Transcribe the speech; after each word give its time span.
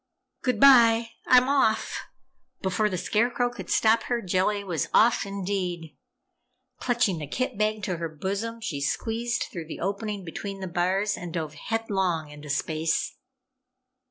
"Goodbye! 0.41 1.11
I'm 1.27 1.47
off!" 1.47 2.05
Before 2.63 2.89
the 2.89 2.97
Scarecrow 2.97 3.51
could 3.51 3.69
stop 3.69 4.01
her, 4.05 4.19
Jellia 4.19 4.65
was 4.65 4.87
off, 4.95 5.27
indeed! 5.27 5.95
Clutching 6.79 7.19
the 7.19 7.27
kit 7.27 7.55
bag 7.55 7.83
to 7.83 7.97
her 7.97 8.09
bosom, 8.09 8.61
she 8.61 8.81
squeezed 8.81 9.45
through 9.51 9.67
the 9.67 9.79
opening 9.79 10.25
between 10.25 10.59
the 10.59 10.65
bars 10.65 11.15
and 11.15 11.31
dove 11.35 11.53
headlong 11.53 12.31
into 12.31 12.49
space! 12.49 13.13